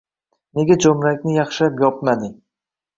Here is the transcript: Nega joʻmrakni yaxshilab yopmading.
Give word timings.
Nega 0.59 0.77
joʻmrakni 0.87 1.37
yaxshilab 1.37 1.81
yopmading. 1.87 2.37